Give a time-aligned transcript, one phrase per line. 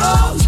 [0.00, 0.38] Oh,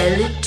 [0.00, 0.39] Hello.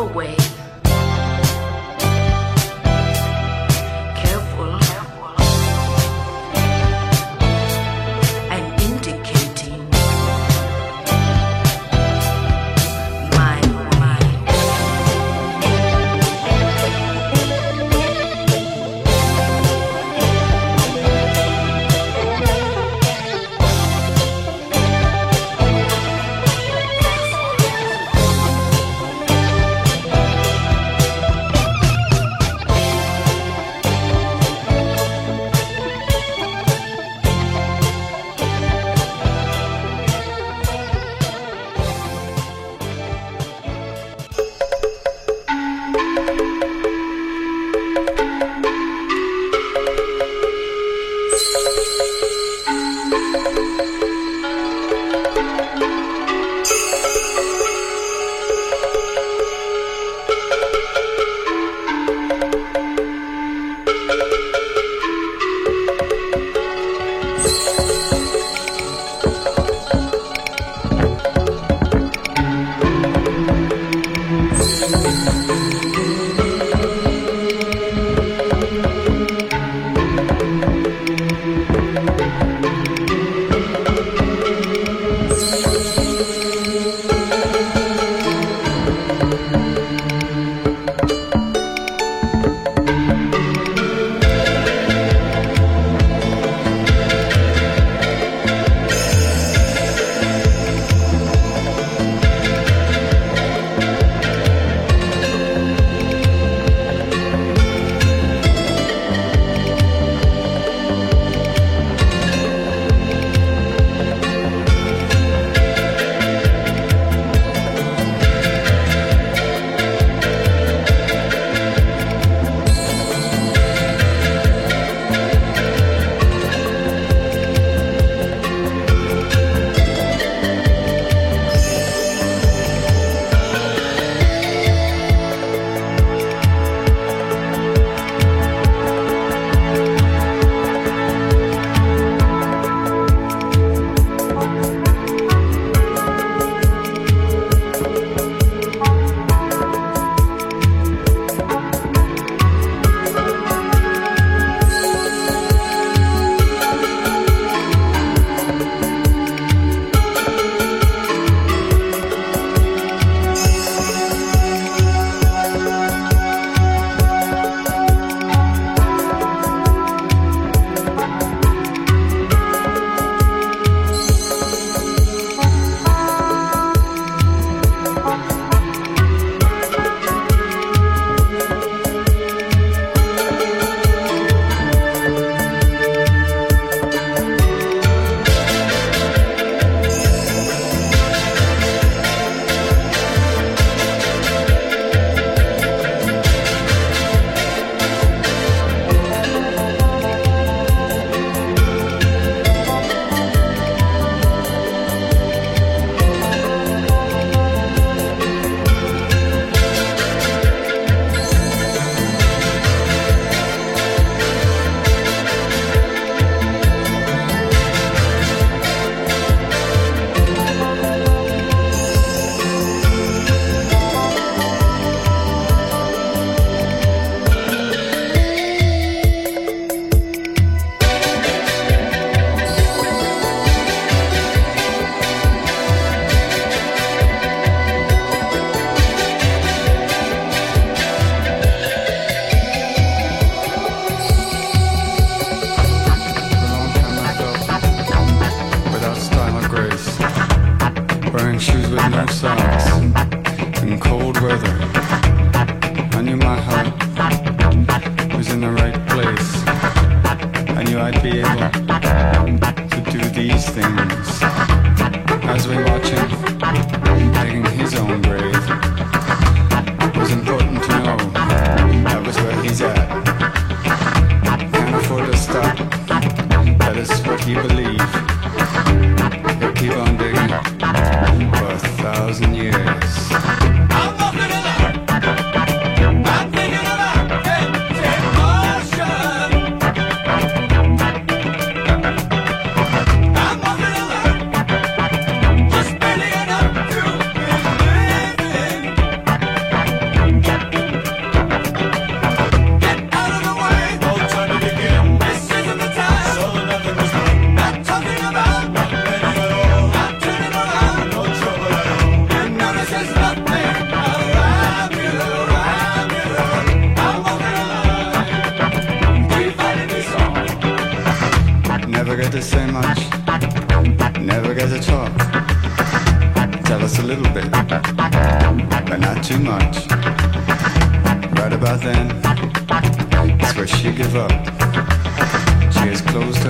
[0.00, 0.59] away.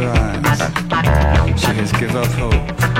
[0.01, 1.61] Her eyes.
[1.61, 3.00] She has give up hope.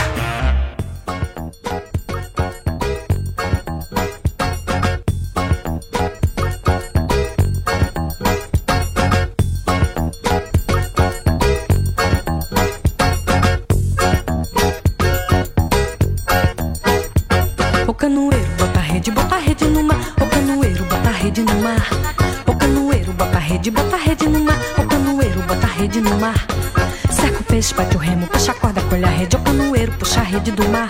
[27.61, 29.35] Peixe, bate o remo, puxa a corda, colhe a rede.
[29.35, 30.89] Ô canoeiro, puxa a rede do mar.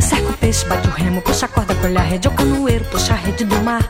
[0.00, 2.26] Cerca o peixe, bate o remo, puxa a corda, colhe a rede.
[2.26, 3.82] Ô canoeiro, puxa a rede do mar.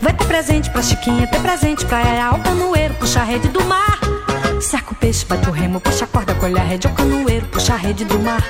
[0.00, 2.30] Vai ter presente pra Chiquinha, ter presente pra Yaya.
[2.30, 3.98] Ô canoeiro, puxa a rede do mar.
[4.60, 6.86] Cerca o peixe, bate o remo, puxa a corda, colhe a rede.
[6.86, 8.42] Ô canoeiro, puxa a rede do mar.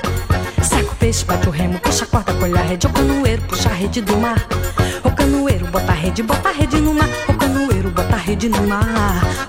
[0.61, 2.85] Cerca o peixe, bate o remo, puxa a corda, colhe a rede.
[2.85, 4.37] Ô canoeiro, puxa a rede do mar.
[5.03, 7.09] Ô canoeiro, bota a rede, bota a rede no mar.
[7.27, 9.48] Ô canoeiro, bota a rede no mar.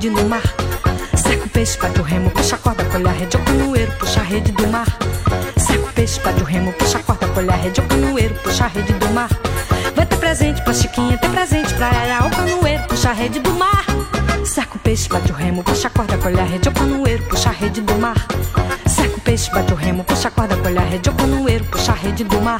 [0.00, 0.42] Rede no mar.
[1.14, 3.36] Cerca o peixe, bate o remo, puxa a corda, colhe a rede.
[3.36, 4.86] Ô canoeiro, puxa a rede do mar.
[5.58, 7.80] Cerca o peixe, bate o remo, puxa a corda, colhe a rede.
[7.80, 9.28] Ô canoeiro, puxa a rede do mar.
[9.94, 12.24] Vai ter presente pra Chiquinha, ter presente pra Yaya.
[12.24, 13.84] Ô canoeiro, puxa a rede do mar.
[14.42, 16.68] Cerca o peixe, bate o remo, puxa a corda, colhe a rede.
[16.70, 18.16] Ô canoeiro, puxa a rede do mar.
[18.86, 21.10] Cerca o peixe, bate o remo, puxa a corda, colhe a rede.
[21.10, 22.59] Ô canoeiro, puxa a rede do mar.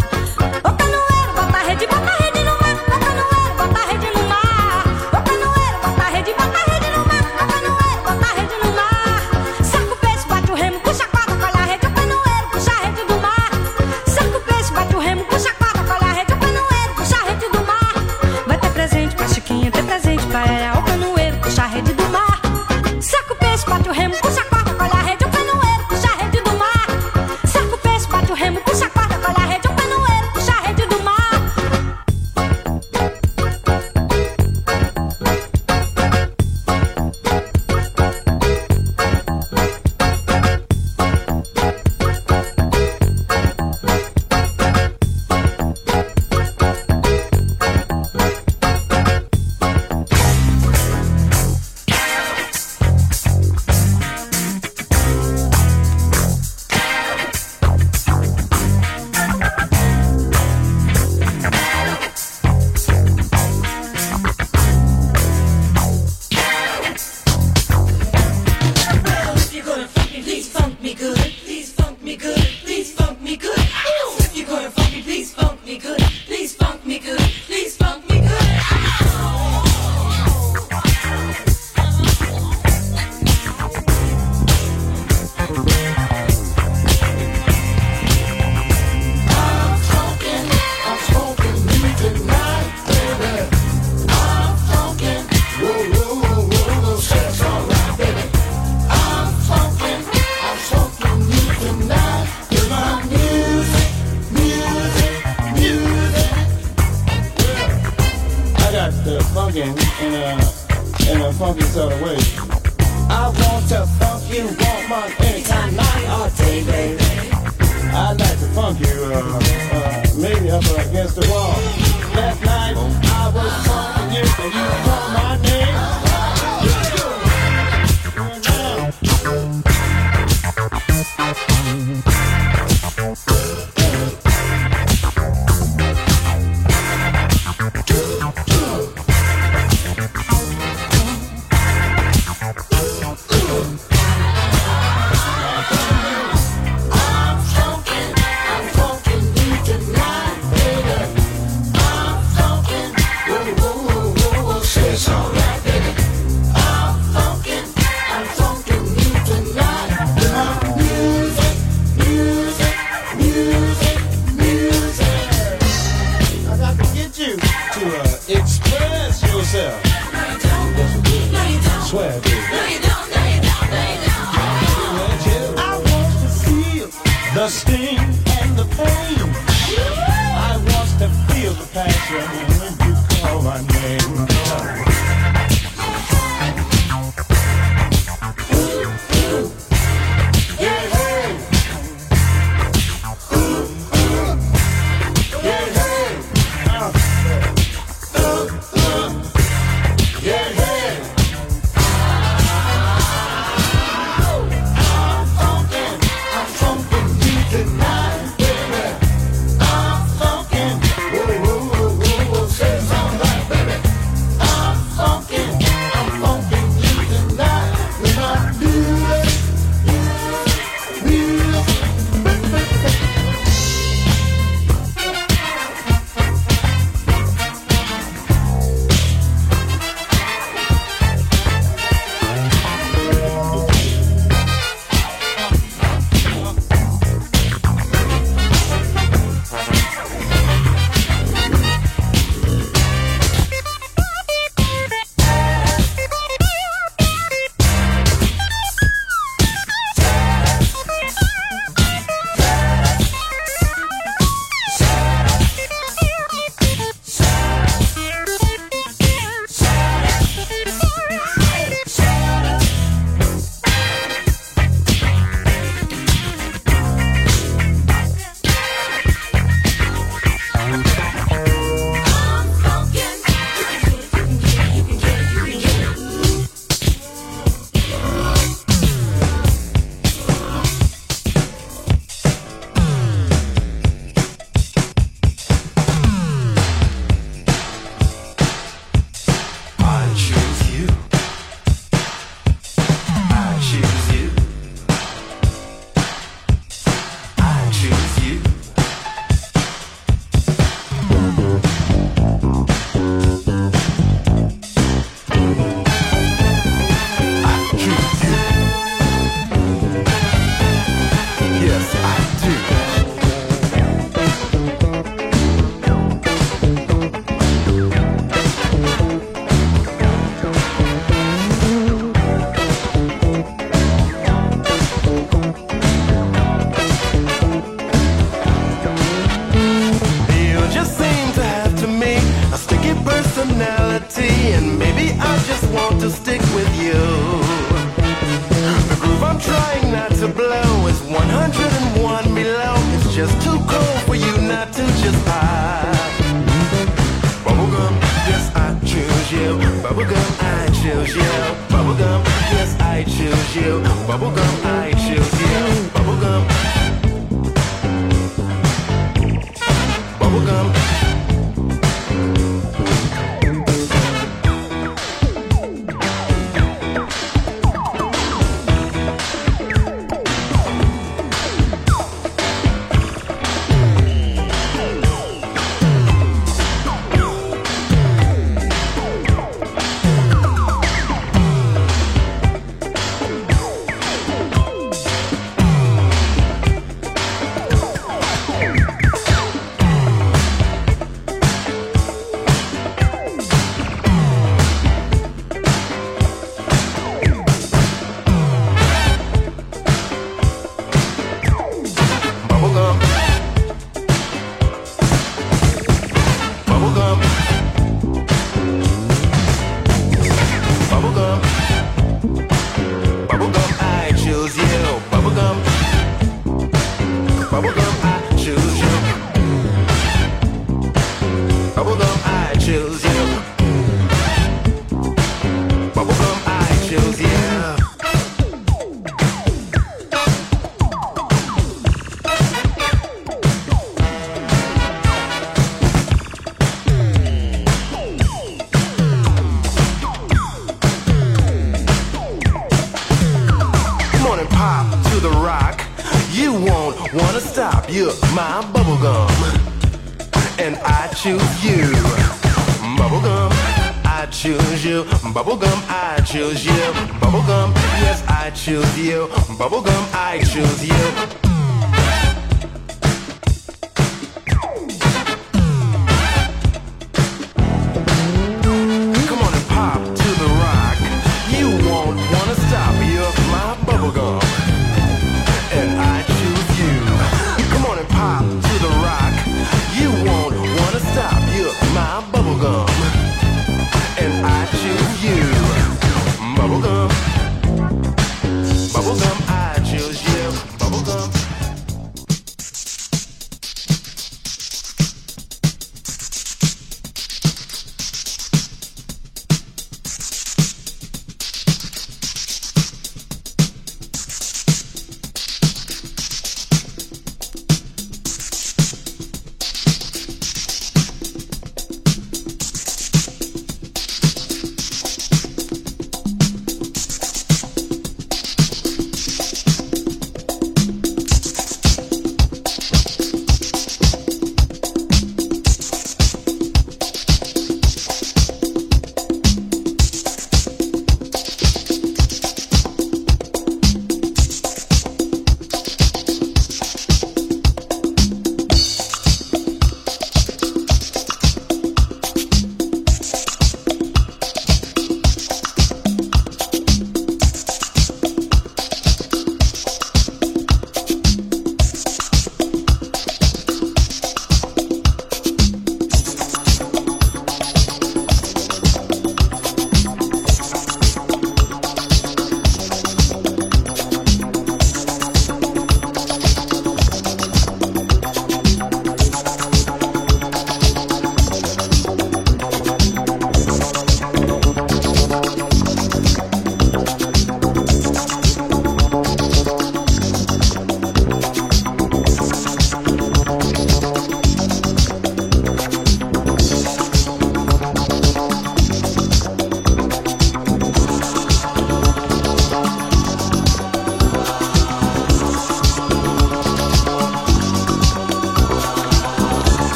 [459.61, 459.90] bubble gum.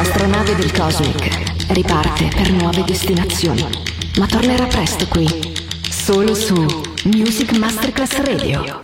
[0.00, 3.68] L'astronave del Cosmic riparte per nuove destinazioni,
[4.16, 5.28] ma tornerà presto qui,
[5.90, 6.54] solo su
[7.04, 8.78] Music Masterclass Radio.